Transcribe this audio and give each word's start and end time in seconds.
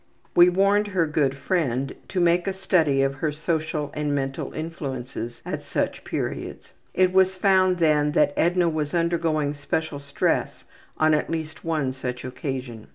We 0.35 0.49
warned 0.49 0.87
her 0.87 1.05
good 1.05 1.37
friend 1.37 1.93
to 2.07 2.19
make 2.19 2.47
a 2.47 2.53
study 2.53 3.03
of 3.03 3.13
her 3.21 3.31
social 3.31 3.91
and 3.93 4.15
mental 4.15 4.51
influences 4.51 5.43
at 5.45 5.61
such 5.61 6.03
periods. 6.05 6.73
It 6.95 7.13
was 7.13 7.35
found 7.35 7.77
then 7.77 8.13
that 8.13 8.33
Edna 8.35 8.67
was 8.67 8.95
undergoing 8.95 9.53
special 9.53 9.99
stress 9.99 10.65
on 10.97 11.13
at 11.13 11.29
least 11.29 11.63
one 11.63 11.91
such 11.93 12.25
occasion. 12.25 12.87